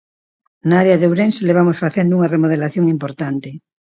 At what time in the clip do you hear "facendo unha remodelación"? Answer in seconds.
1.83-2.85